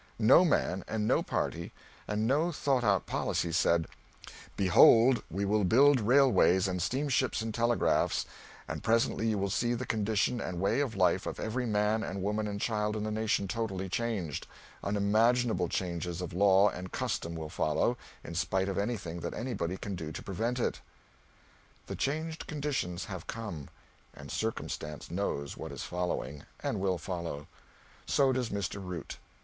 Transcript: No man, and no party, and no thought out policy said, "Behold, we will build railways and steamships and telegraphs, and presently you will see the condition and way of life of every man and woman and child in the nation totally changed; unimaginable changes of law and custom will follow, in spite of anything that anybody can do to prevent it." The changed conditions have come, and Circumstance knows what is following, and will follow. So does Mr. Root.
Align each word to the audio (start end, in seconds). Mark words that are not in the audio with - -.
No 0.17 0.43
man, 0.43 0.83
and 0.87 1.07
no 1.07 1.21
party, 1.21 1.71
and 2.07 2.25
no 2.25 2.51
thought 2.51 2.83
out 2.83 3.05
policy 3.05 3.51
said, 3.51 3.85
"Behold, 4.57 5.21
we 5.29 5.45
will 5.45 5.63
build 5.63 5.99
railways 5.99 6.67
and 6.67 6.81
steamships 6.81 7.39
and 7.43 7.53
telegraphs, 7.53 8.25
and 8.67 8.81
presently 8.81 9.27
you 9.27 9.37
will 9.37 9.51
see 9.51 9.75
the 9.75 9.85
condition 9.85 10.41
and 10.41 10.59
way 10.59 10.79
of 10.79 10.95
life 10.95 11.27
of 11.27 11.39
every 11.39 11.67
man 11.67 12.01
and 12.01 12.23
woman 12.23 12.47
and 12.47 12.59
child 12.59 12.95
in 12.95 13.03
the 13.03 13.11
nation 13.11 13.47
totally 13.47 13.87
changed; 13.89 14.47
unimaginable 14.83 15.67
changes 15.69 16.19
of 16.19 16.33
law 16.33 16.67
and 16.69 16.91
custom 16.91 17.35
will 17.35 17.47
follow, 17.47 17.95
in 18.23 18.33
spite 18.33 18.69
of 18.69 18.79
anything 18.79 19.19
that 19.19 19.35
anybody 19.35 19.77
can 19.77 19.93
do 19.93 20.11
to 20.11 20.23
prevent 20.23 20.57
it." 20.57 20.81
The 21.85 21.95
changed 21.95 22.47
conditions 22.47 23.05
have 23.05 23.27
come, 23.27 23.69
and 24.15 24.31
Circumstance 24.31 25.11
knows 25.11 25.55
what 25.55 25.71
is 25.71 25.83
following, 25.83 26.41
and 26.61 26.79
will 26.79 26.97
follow. 26.97 27.45
So 28.07 28.33
does 28.33 28.49
Mr. 28.49 28.83
Root. 28.83 29.19